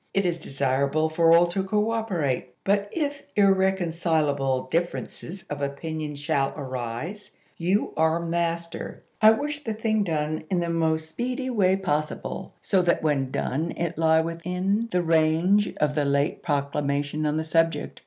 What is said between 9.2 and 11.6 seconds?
I wish the thing done in the most speedy OLUSTEE AND THE